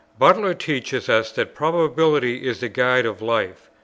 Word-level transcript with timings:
Butler 0.17 0.55
teaches 0.55 1.09
us 1.09 1.31
that 1.33 1.53
probability 1.53 2.37
is 2.43 2.59
the 2.59 2.69
guide 2.69 3.05
of 3.05 3.21
life. 3.21 3.69